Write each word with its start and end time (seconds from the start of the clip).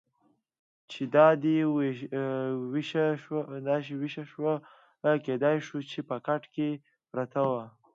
چې 0.91 1.01
دا 1.15 1.27
دې 1.43 1.57
وېښه 2.73 4.25
وه، 4.43 4.55
کېدای 5.25 5.55
شوه 5.67 5.81
چې 5.91 5.99
په 6.09 6.15
کټ 6.27 6.43
کې 6.53 6.69
پرته 7.11 7.41
وه. 7.49 7.65